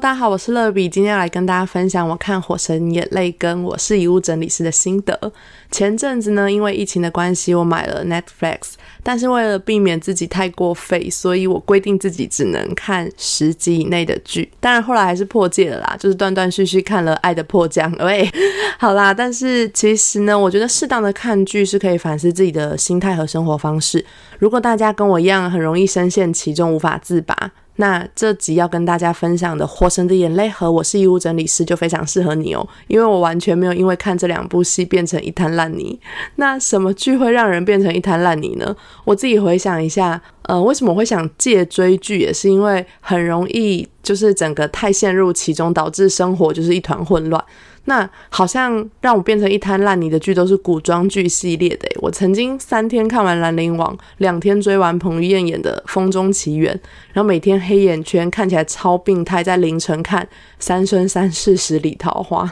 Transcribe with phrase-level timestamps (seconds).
[0.00, 5.30] 大家好，我是乐比，今天要来跟大家分享我看《火神眼泪》跟我是遗物整理师的心得。
[5.70, 14.50] 前阵子呢，因为疫情的关系，我买了 Netflix，但是为了避免自己太过费，所以我规定自己只能看十集以内的剧。
[14.58, 17.92] 当然后来还是破戒了啦，就是断断续续看了《爱的迫降》。
[18.06, 18.26] 喂，
[18.80, 24.02] 好啦，但是其实呢，我觉得适当的看剧是可以反思自己的心态和生活方式。
[24.38, 27.52] 如果大家跟我一样，很容易深陷其中无法自拔。
[27.80, 35.98] 那这集要跟大家分享的《活神的眼泪》和《我是义务整理师》就非常适合你哦，因为我完全没有因为看这两部戏变成一滩烂泥。
[36.36, 38.76] 那什么剧会让人变成一滩烂泥呢？
[39.04, 47.42] 我自己回想一下，呃，为什么会想借追剧，也是因为很容易就是整个太陷入其中，导致生活就是一团混乱。
[47.90, 51.88] 那好像让我变成一滩烂泥的剧都是古装剧系列的。
[51.96, 56.72] 我曾经三天看完《兰陵王》，两天追完彭于晏演的《风中奇缘》，
[57.12, 60.22] 然后每天黑眼圈看起来超病态，在凌晨看
[60.60, 62.44] 《三生三世十里桃花》。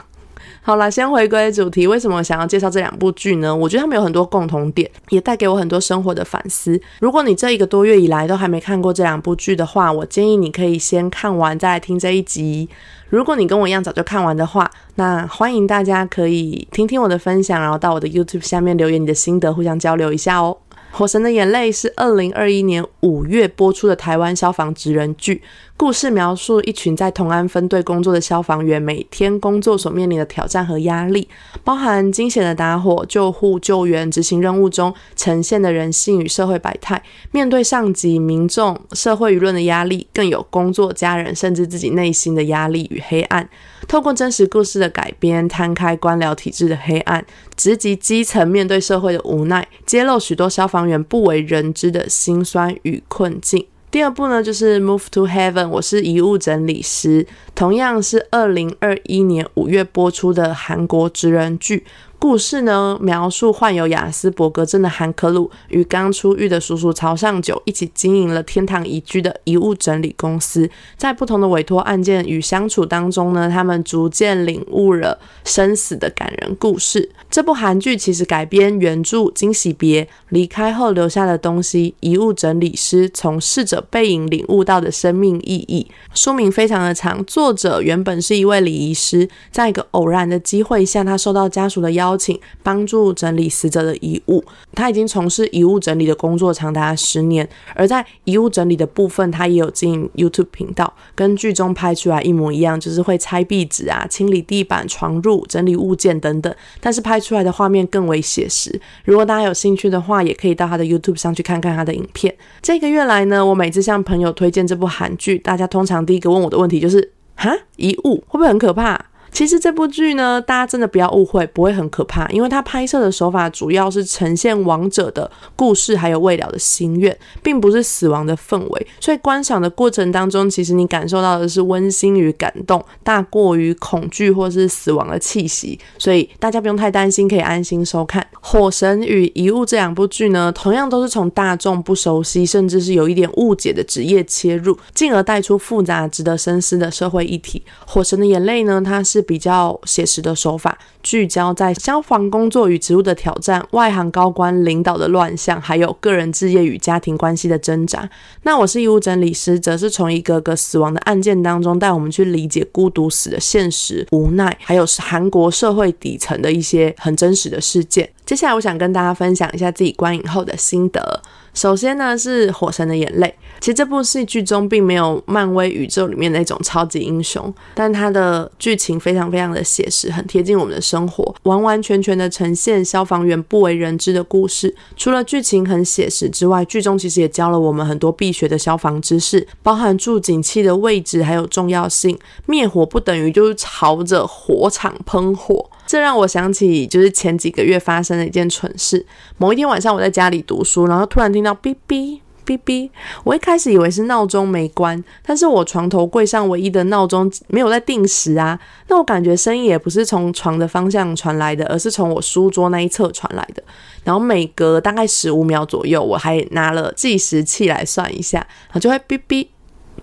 [0.61, 3.55] 好了，先回归主题，为什么想要介绍这两部剧呢？
[3.55, 6.79] 我觉得他们有很多共同点，也带给我很多生活的反思。
[6.99, 12.67] 如果你这一个多月以来都还没看过这两部剧的话，我建议你可以先看完再来听这一集。
[13.09, 20.55] 如果你跟我一样早就看完的话，那欢迎大家可以听听我的分享，然后到我的 YouTube 下面留言你的心得，互相交流一下哦。
[20.97, 25.41] 《火神的眼泪》是二零二一年五月播出的台湾消防职人剧。
[25.79, 31.25] 故事描述一群在同安分队工作的消防员每天工作所面临的挑战和压力，
[31.63, 37.01] 包含惊险的打火、救护、救援、执行任务中呈现的人性与社会百态。
[37.31, 43.49] 面对上级、民众、社会舆论的压力，更有工作、家人甚至自己内心的压力与黑暗。
[43.87, 47.25] 透过真实故事的改编，摊开官僚体制的黑暗，
[47.55, 53.65] 直击基层面对社会的无奈，揭露许多消防员不为人知的辛酸与困境。
[53.91, 61.83] 第二部呢，就是《Move to Heaven》，我是遗物整理师，同样是二零二一年五月播出的韩国职人剧。
[62.19, 77.09] 故事呢，描述患有雅斯伯格症的韩克鲁与刚出狱的叔叔曹尚九一起经营了天堂宜居的遗物整理公司，在不同的委托案件与相处当中呢，他们逐渐领悟了生死的感人故事。
[77.31, 85.87] 这部韩剧其实改编原著《惊喜别》，离开后留下的东西，遗物整理师从逝者背影领悟到的生命意义。
[86.13, 92.08] 书名非常的长，作者原本是一位礼仪师，在一个偶然的机会下，他受到家属的邀。
[92.09, 94.43] 邀请帮助整理死者的遗物，
[94.73, 97.47] 他已经从事遗物整理的工作长达十年。
[97.75, 106.51] 而在遗物整理的部分，他也有经营 YouTube 频道，跟剧中拍出来一模一样，就是会拆壁纸啊、清理地板、床褥、整理物件等等。
[106.79, 108.81] 但是拍出来的画面更为写实。
[109.05, 112.35] 如果大家有兴趣的话，也可以到他的 YouTube 上去看看他的影片。
[112.61, 119.05] 这个月来呢，我每次向朋友推荐这部韩剧，大家通常第一个问我的问题就是：哈，遗物会不会很可怕？
[119.31, 128.87] 其实这部剧呢，大家真的不要误会，不会很可怕，因为它拍摄的手法主要是呈现亡者的故事，还有未了的心愿，并不是死亡的氛围。
[128.99, 135.79] 所以观赏的过程当中，其实你感受到的是温馨与感动，大过于恐惧或是死亡的气息。
[135.97, 147.63] 所以大家不用太担心，可以安心收看《火神与遗物》这两部剧呢，同样都是从大众不熟悉，甚至是有一点误解的职业切入，进而带出复杂、值得深思的社会议题。
[147.85, 149.18] 《火神的眼泪》呢，它是。
[149.21, 158.09] 比较写实的手法，聚焦在消防工作与职务的挑战、外行高官领导的乱象，还有个人置业与家庭关系的挣扎。
[158.43, 168.09] 那我是义务整理师，则是从一个个死亡的案件当中，带我们去理解孤独死的现实、无奈，还有韩国社会底层的一些很真实的事件。
[168.29, 171.19] 接下来，我想跟大家分享一下自己观影后的心得。
[171.51, 173.25] 首先呢，是《火神的眼泪》。
[173.59, 184.75] 其实这部戏剧中并没有漫威宇宙里面那种超级英雄，但它的剧情非常非常的写实，很贴近我们的生活，完完全全的呈现消防员不为人知的故事。
[184.95, 192.15] 除了剧情很写实之外，剧中其实也教了我们很多必学的消防知识，包含注警器的位置还有重要性。
[192.45, 195.67] 灭火不等于就是朝着火场喷火。
[195.87, 199.05] 这让我想起，就是前几个月发生的一件蠢事。
[199.37, 202.89] 某一天晚上，我在家里读书，然后突然听到哔哔哔哔。
[203.23, 208.59] 我一开始以为是闹钟没关，但是我床头柜上唯一的闹钟没有在定时啊。
[208.87, 213.63] 那我感觉声音也不是从床的方向传来的，而是从我书桌那一侧传来的。
[214.03, 219.47] 然后每隔大概十五秒左右，我还拿了计时器来算一下，然后就会哔哔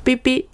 [0.05, 0.45] 哔哔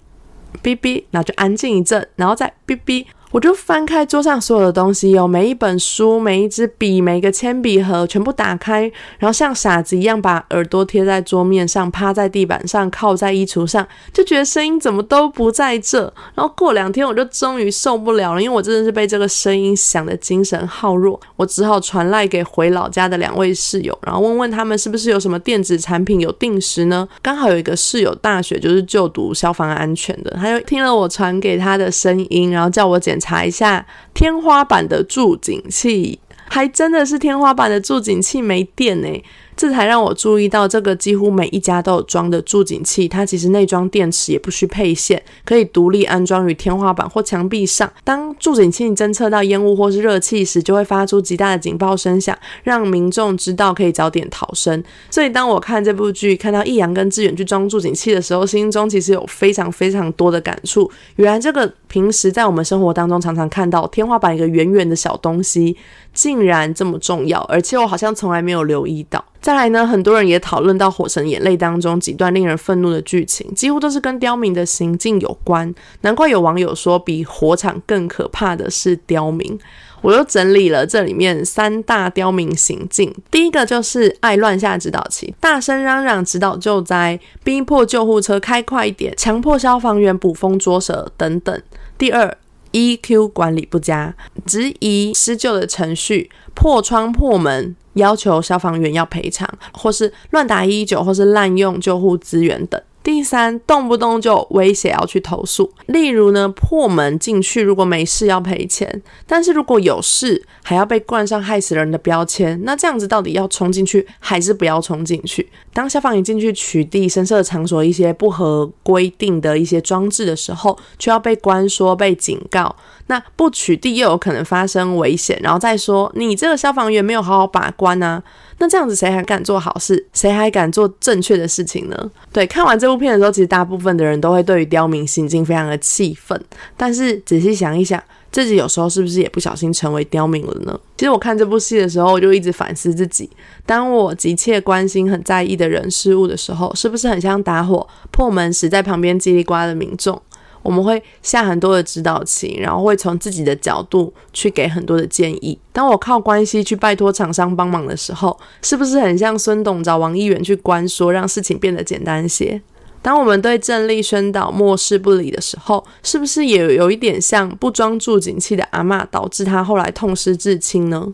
[0.63, 3.05] 哔哔，然后就安静一阵，然后再哔哔。
[3.33, 8.81] 我就翻开桌上所有的东西，有每一本书、每一支笔、每一个铅笔盒，全部打开，
[9.17, 16.01] 然后像傻子一样把耳朵贴在桌面上，趴在地板上，靠在衣橱上，就觉得声音怎么都不在这。
[16.35, 27.09] 然后过两天，我就终于受不了了，因为我真的是被这个声音响的精神耗弱，我只好传赖给回老家的两位室友，然后问问他们是不是有什么电子产品有定时呢？
[27.23, 33.19] 刚好有一个室友大学就是就读消防安全的，他就听了我传给他的声音，然后叫我检。
[33.23, 39.07] 查一下天花板的助警器，还真的是天花板的助警器没电呢。
[39.55, 47.87] 这才让我注意到，这个几乎每一家都有装的助警器，它其实内装电池也不需配线，可以独立安装于天花板或墙壁上。
[48.03, 54.83] 当助警器侦测到烟雾或是热气时，就会发出极大的警报声响，让民众知道可以早点逃生。
[55.11, 60.89] 所以，当我看这部剧，看到易阳跟志远去装助警器的时候，心中其实有非常非常多的感触。
[61.17, 65.77] 原来，这个平时在我们生活当中常常看到天花板一个圆圆的小东西。
[66.11, 69.23] 竟然这么重要，而且我好像从来没有留意到。
[69.41, 75.73] 再来呢，很多人也讨论到《火神眼泪》当中几段令人愤怒的剧情，几乎都是跟刁民的行径有关。
[76.01, 79.59] 难怪有网友说，比火场更可怕的是刁民。
[80.03, 91.57] 我又整理了这里面三大刁民行径：第一个就是爱乱下指导棋，大声嚷嚷指导救灾，逼迫救护车开快一点，强迫消防员捕风捉蛇等等；
[92.03, 92.37] 第二
[92.73, 94.13] ，EQ 管理不佳，
[94.45, 102.81] 质疑施救的程序，破窗破门，要求消防员要赔偿，或是乱打一一九，或是滥用救护资源等。
[103.03, 112.59] 第三，动不动就威胁要去投诉，例如呢，破门进去，如果没事要赔钱，但是如果有事，还要被冠上害死人的标签。
[112.63, 115.49] 那这样子到底要冲进去还是不要冲进去？
[115.73, 122.73] 当消防员进去取缔深色场所一些不合规定的一些装置的时候，却要被关说、被警告。
[123.07, 128.23] 那不取缔又有可能发生危险，然后再说你这个消防员没有好好把关呢？
[128.59, 130.05] 那这样子谁还敢做好事？
[130.13, 132.11] 谁还敢做正确的事情呢？
[132.31, 136.39] 对，看完这部片的时候，其实大部分的人都会对于刁民行径非常的气愤。
[136.77, 138.01] 但是仔细想一想，
[138.31, 140.79] 自己有时候是不是也不小心成为刁民了呢？
[140.95, 143.29] 其实我看这部戏的时候，我就一直反思自己：
[143.65, 150.21] 当我急切关心、很在意的人事物的时候，是不是很像打火破门时在旁边叽里呱的民众？
[150.63, 155.59] 我们会下很多的指导棋，然后会从自己的角度去给很多的建议。
[155.71, 162.61] 当我靠关系去拜托厂商帮忙的时候，是不是很像孙董找王议员去关说，让事情变得简单些？
[163.01, 171.13] 当我们对正力宣导漠视不理的时候，是不是也有一点像不装助警器的阿妈，导致他后来痛失至亲呢？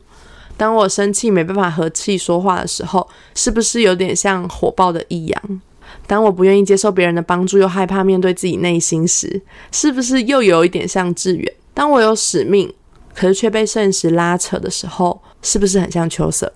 [0.55, 5.61] 当我生气没办法和气说话的时候，是不是有点像火爆的异样？
[6.09, 9.39] 当我不愿意接受别人的帮助，又害怕面对自己内心时，
[9.71, 11.53] 是不是又有一点像志远？
[11.75, 12.73] 当我有使命，
[13.13, 16.51] 可是却被现实拉扯的时候，是不是很像秋色？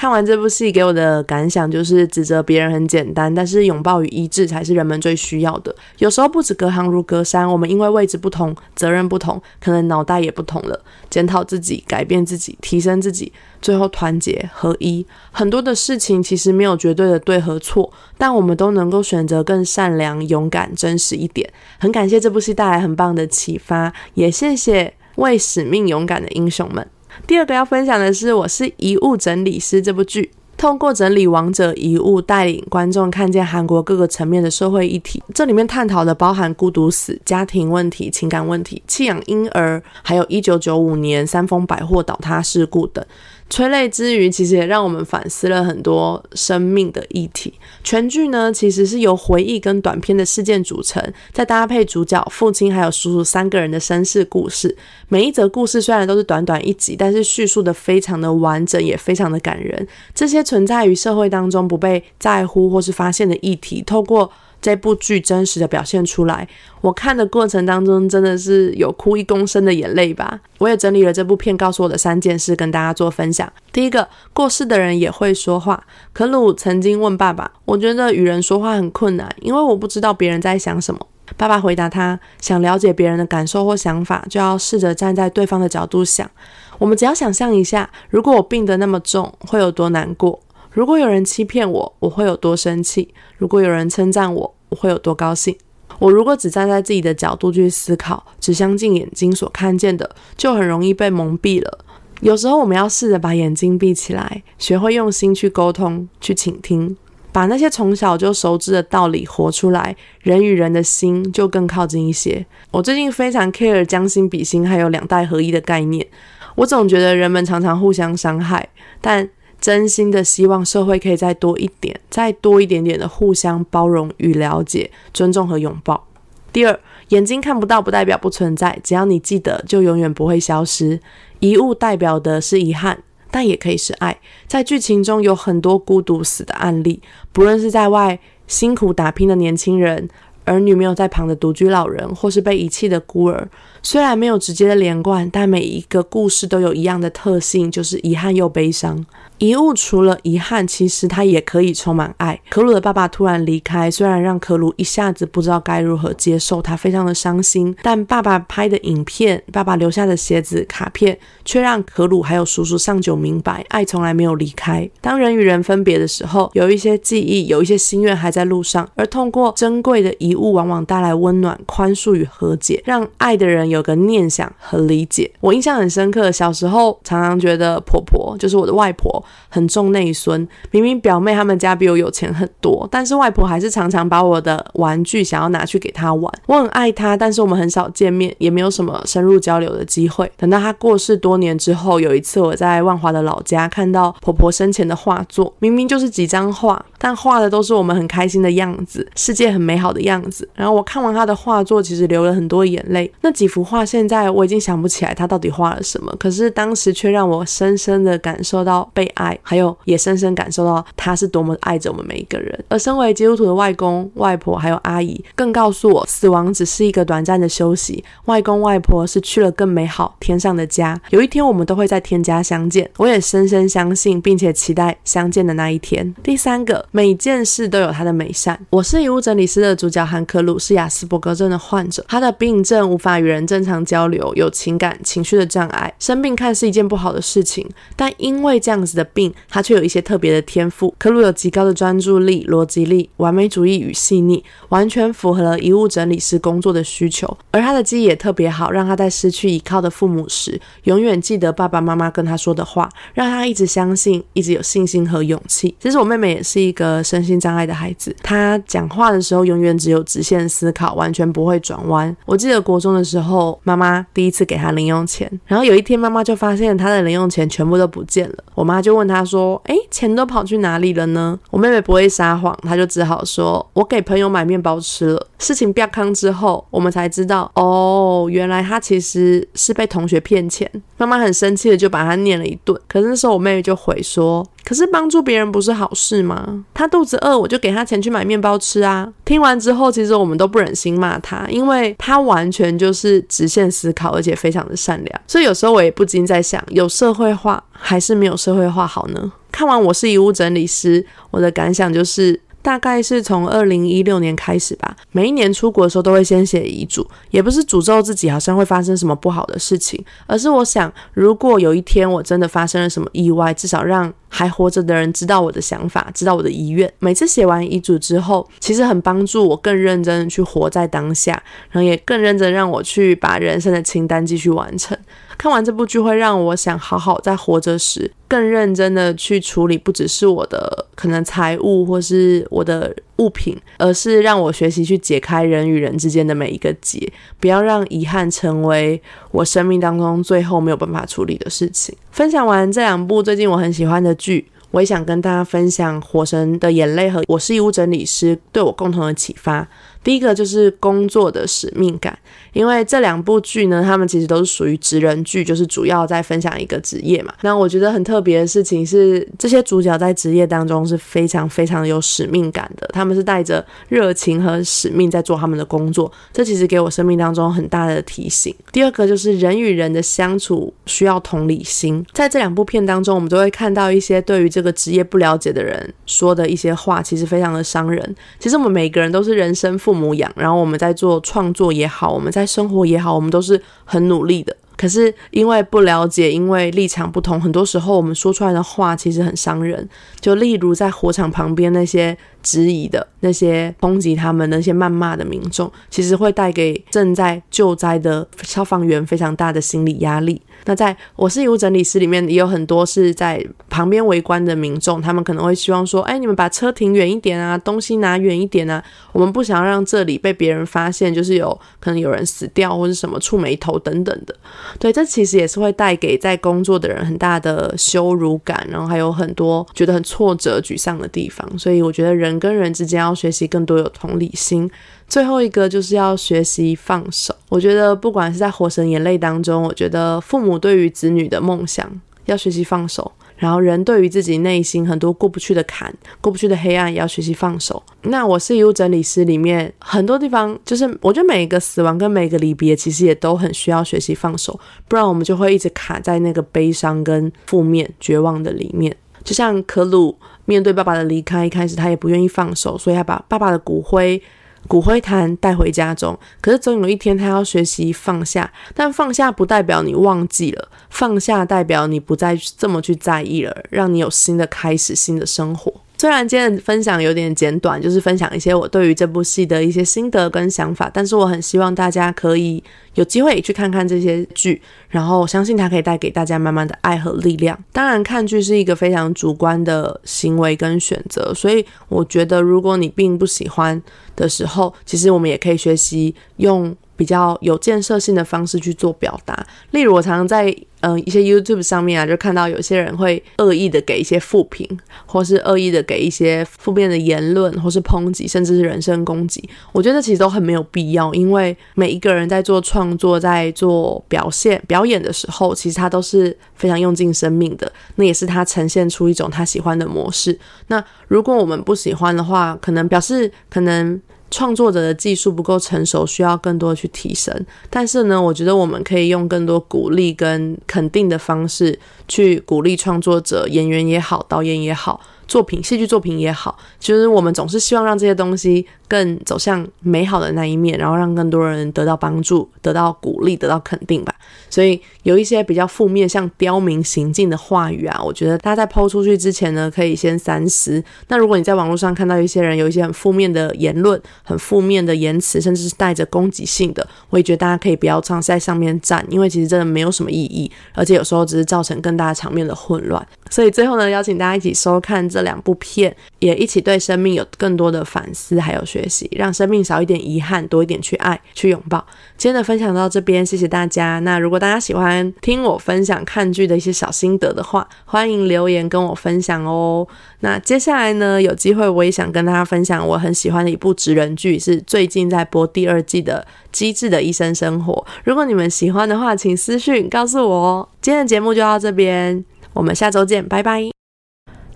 [0.00, 5.76] 看完这部戏给我的感想就是，指责别人很简单，但是拥抱与医治才是人们最需要的。
[5.98, 10.82] 有时候不止隔行如隔山，我们因为位置不同、责任不同，可能脑袋也不同了。
[11.10, 13.30] 检讨自己，改变自己，提升自己，
[13.60, 15.06] 最后团结合一。
[15.32, 21.46] 很多的事情其实没有绝对的对和错，但我们都能够选择更善良、勇敢、真实一点。
[21.78, 26.88] 很感谢这部戏带来很棒的启发，也谢谢为使命勇敢的英雄们。
[27.26, 35.22] 第二个要分享的是《我是遗物整理师》这部剧，通过整理亡者遗物，带领观众看见韩国各个层面的社会议题。
[35.32, 43.04] 这里面探讨的包含孤独死、家庭问题、情感问题、弃养婴儿，还有一九九五年三丰百货倒塌事故等。
[43.50, 47.52] 催泪之余，其实也让我们反思了很多生命的议题。
[47.82, 51.02] 全剧呢，其实是由回忆跟短片的事件组成，
[51.32, 54.74] 再搭配主角父亲还有叔叔三个人的身世故事。
[55.08, 59.86] 每一则故事虽然都是短短一集，但是叙述的非常的完整，也非常的感人。
[60.14, 64.30] 这些存在于社会当中不被在乎或是发现的议题，透过。
[64.60, 66.46] 这部剧真实的表现出来，
[66.80, 70.38] 我看的过程当中真的是有哭一公升的眼泪吧。
[70.58, 73.50] 我也整理了这部片告诉我的三件事，跟大家做分享。
[73.72, 75.82] 第一个，过世的人也会说话。
[76.12, 81.00] 可鲁曾经问爸爸：“我觉得与人说话很困难，因为我不知道别人在想什么。”
[81.36, 86.28] 爸爸回答他：“想了解别人的感受或想法，就要试着站在对方的角度想。
[86.76, 90.40] 我们只要想象一下，如果我病得那么重，会有多难过。”
[90.72, 95.56] 如果有人欺骗我，我会有多生气；如果有人称赞我，我会有多高兴。
[95.98, 101.84] 我如果只站在自己的角度去思考，只相信眼睛所看见的，就很容易被蒙蔽了。
[102.20, 106.96] 有时候我们要试着把眼睛闭起来，学会用心去沟通、去倾听，
[107.32, 112.46] 把那些从小就熟知的道理活出来，人与人的心就更靠近一些。
[112.70, 116.06] 我最近非常 care 将心比心，还有两代合一的概念。
[116.54, 118.68] 我总觉得人们常常互相伤害，
[119.00, 119.28] 但
[119.60, 126.06] 真心的希望社会可以再多一点，再多一点点的互相包容与了解、尊重和拥抱。
[126.52, 130.98] 第二，眼睛看不到不代表不存在，只要你记得，就永远不会消失。
[131.38, 134.18] 遗物代表的是遗憾，但也可以是爱。
[134.48, 137.00] 在剧情中有很多孤独死的案例，
[137.32, 140.08] 不论是在外辛苦打拼的年轻人。
[140.46, 143.46] 儿女没有在旁的独居老人，或是被遗弃的孤儿，
[143.82, 149.04] 虽然没有直接的连贯，但每一个故事都有一样的特性，就是遗憾又悲伤。
[149.38, 152.38] 遗物除了遗憾，其实它也可以充满爱。
[152.50, 157.74] 可鲁的爸爸突然离开，虽然让可鲁一下子不知道该如何接受，他非常的伤心。
[157.82, 164.86] 但爸爸拍的影片，爸爸留下的鞋子、卡片，却让可鲁还有叔叔上九明白，爱从来没有离开。
[165.00, 175.30] 当人与人分别的时候，有一些记忆，有一些心愿还在路上，而通过珍贵的遗物，往往带来温暖、宽恕与和解，让爱的人有个念想和理解。
[175.40, 179.24] 我印象很深刻，小时候常常觉得婆婆就是我的外婆。
[179.48, 186.32] 很重内孙，明明表妹他们家比我有钱很多，但是外婆还是常常把我的玩具想要拿去给她玩。
[186.46, 190.30] 我很爱她，但是我们很少见面，也没有什么深入交流的机会。
[190.36, 200.48] 等到她过世多年之后，有一次我在万华的老家看到婆婆生前的画作，明明就是几张画，但画的都是我们很开心的样子，世界很美好的样子。
[200.54, 203.10] 然后我看完她的画作，其实流了很多眼泪。
[203.22, 209.38] 那几幅画现在我已经想不起来他到底画了什么，可是当时却让我深深的感受到被爱。
[209.42, 212.64] 还有也深深感受到他是多么爱着我们每一个人。
[212.68, 218.04] 而身为基督徒的外公、外婆还有阿姨，更告诉我，死亡只是一个短暂的休息。
[218.26, 222.88] 外公外婆是去了更美好天上的家，有一天我们都会在天家相见。
[222.96, 226.14] 我也深深相信，并且期待相见的那一天。
[226.22, 228.58] 第三个，每件事都有它的美善。
[228.70, 235.92] 我是遗物整理师的主角汉克鲁，是雅斯伯格症的患者，他的病症无法与人正常交流，有情感情绪的障碍。
[235.98, 239.06] 生病看似一件不好的事情，但因为这样子的。
[239.12, 240.94] 病，他却有一些特别的天赋。
[240.96, 247.26] 可鲁有极高的专注力、逻辑力、完美主义与细腻，完全符合了遗物整理师工作的需求。
[247.50, 255.74] 而他的记忆也特别好，让他在失去依靠的父母时，永远记得爸爸妈妈跟他说的话，让他一直相信，一直有信心和勇气。
[255.80, 262.14] 其实我妹妹也是一个身心障碍的孩子，她讲话的时候永远只有直线思考，完全不会转弯。
[262.26, 269.00] 我记得国中的时候，妈妈第一次给她零用钱，然后有一天妈妈就发现她的零用钱全部都不见了，我妈就问。
[269.00, 280.70] 问他说：“哎，钱都跑去哪里了呢？”我妹妹不会撒谎，她就只好说：“我给朋友买面包吃了。”事情变康之后，我们才知道，哦，原来他其实是被同学骗钱。
[280.98, 282.78] 妈妈很生气的就把他念了一顿。
[282.86, 286.62] 可是那时候我妹妹就回说：“可是帮助别人不是好事吗？
[286.74, 295.20] 他肚子饿，我就给他钱去买面包吃啊。”听完之后，其实我们都不忍心骂他，因为他完全就是直线思考，而且非常的善良。
[295.26, 297.64] 所以有时候我也不禁在想，有社会化。
[297.72, 299.32] 还是没有社会化好呢？
[299.50, 302.38] 看完我是遗物整理师，我的感想就是。
[302.62, 316.90] 大概是从二零一六年开始吧，每一年出国的时候都会先写遗嘱，也不是诅咒自己好像会发生什么不好的事情，而是我想，如果有一天我真的发生了什么意外，至少让还活着的人知道我的想法，知道我的遗愿。
[317.00, 321.32] 每次写完遗嘱之后，其实很帮助我更认真去活在当下，
[321.70, 324.96] 然后也更认真让我去把人生的清单继续完成。
[325.36, 339.00] 看完这部剧，会让我想好好在活着时更认真的去处理，不只是我的可能财务或是我的物品，而是让我学习去解开人与人之间的每一个结，不要让遗憾成为
[339.30, 341.94] 我生命当中最后没有办法处理的事情。
[342.10, 349.68] 分享完这两部最近我很喜欢的剧，我也想跟大家分享《火神的眼泪》和《我是义务整理师》对我共同的启发。
[350.02, 352.18] 第一个就是工作的使命感，
[352.52, 357.34] 因为这两部剧呢，他们其实都是属于职人剧，就是主要在分享一个职业嘛。
[357.42, 368.54] 那我觉得很特别的事情是，这些主角在职业当中是非常非常有使命感的，他们是带着热情和使命在做他们的工作，这其实给我生命当中很大的提醒。
[368.72, 378.16] 第二个就是人与人的相处需要同理心，在这两部片当中，我们都会看到一些对于这个职业不了解的人说的一些话，其实非常的伤人。
[378.38, 384.56] 其实我们每个人都是人生父父母养，然后我们在做创作也好，我们在生活也好，我们都是很努力的。
[384.76, 389.86] 可是因为不了解，因为立场不同，很多时候我们说出来的话其实很伤人。
[390.20, 392.16] 就例如在火场旁边那些。
[392.42, 400.40] 质疑的那些抨击他们、那些谩骂的民众，其实会带给正在救灾的消防员非常大的心理压力。
[400.66, 414.36] 那在我是遗物整理师里面，也有很多是在旁边围观的民众，他们可能会希望说：“哎，你们把车停远一点啊，东西拿远一点啊，我们不想要让这里被别人发现，就是有可能有人死掉或者什么触眉头等等的。”
[414.78, 421.58] 对，这其实也是会带给在工作的人很大的羞辱感，然后还有很多觉得很挫折、沮丧的地方。
[421.58, 422.10] 所以我觉得。
[422.20, 424.70] 人跟人之间要学习更多有同理心。
[425.10, 427.34] 最后一个就是要学习放手。
[427.48, 431.90] 我觉得不管是在《火神眼泪》当中，我觉得父母对于子女的梦想
[432.26, 437.82] 要学习放手，然后人对于自己内心很多过不去的坎、过不去的黑暗也要学习放手。
[438.02, 448.96] 那我是遗物整理师里面很多地方，就是我觉得每一个死亡跟每一个离别，其实也都很需要学习放手，不然我们就会一直卡在那个悲伤跟负面、绝望的里面。
[449.24, 454.22] 就像可鲁面对爸爸的离开，一开始他也不愿意放手，所以他把爸爸的骨灰、
[454.68, 456.18] 骨灰坛带回家中。
[456.40, 458.52] 可是总有一天，他要学习放下。
[458.74, 465.72] 但放下不代表你忘记了，放下代表你不再这么去在意了，让你有新的开始、新的生活。
[466.00, 472.64] 虽然今天的分享有点简短，就是分享一些我对于这部戏的一些心得跟想法，但是我很希望大家可以
[472.94, 477.62] 有机会去看看这些剧，然后我相信它可以带给大家慢慢的爱和力量。
[477.70, 483.82] 当然，看剧是一个非常主观的行为跟选择，所以我觉得如果你并不喜欢
[484.16, 486.74] 的时候，其实我们也可以学习用。
[487.00, 494.68] 比较有建设性的方式去做表达，例如我常常在嗯一些 YouTube 上面啊，就看到有些人会恶意的给一些负评，
[495.06, 499.42] 或是恶意的给一些负面的言论，或是抨击，甚至是人身攻击。
[499.72, 510.38] 我觉得其实都很没有必要，因为每一个人在做创作、在做表现、表演的时候，其实他都是非常用尽生命的，那也是他呈现出一种他喜欢的模式。
[510.66, 513.98] 那如果我们不喜欢的话，可能表示可能。
[514.30, 517.34] 创作者的技术不够成熟，需要更多的去提升。
[517.68, 525.00] 但是呢，我觉得我们可以用更多鼓励跟肯定的方式去鼓励创作者、演员也好、导演也好。
[525.26, 534.12] 作品、戏剧作品也好，其实我们总是希望让这些东西更走向美好的那一面，然后让更多人得到帮助、得到鼓励、得到肯定吧。
[534.50, 540.82] 所以有一些比较负面、像刁民行径的话语啊，我觉得大家在抛出去之前呢，可以先三思。
[541.06, 553.06] 那如果你在网络上看到一些人有一些很负面的言论、很负面的言辞，甚至是带着攻击性的，我也觉得大家可以不要常在上面站，因为其实真的没有什么意义，而且有时候只是造成更大场面的混乱。
[553.30, 555.20] 所以最后呢，邀请大家一起收看这。
[555.20, 561.84] 两部片也一起对生命有更多的反思，还有学习，让生命少一点遗憾，多一点去爱，去拥抱。
[562.16, 563.98] 今天的分享到这边，谢谢大家。
[564.00, 569.86] 那如果大家喜欢听我分享看剧的一些小心得的话，欢迎留言跟我分享哦。
[570.20, 577.72] 那接下来呢，有机会我也想跟大家分享我很喜欢的一部职人剧，是最近在播第二季的《机智的医生生活》。
[578.04, 580.68] 如果你们喜欢的话，请私讯告诉我哦。
[580.80, 583.79] 今天的节目就到这边，我们下周见，拜拜。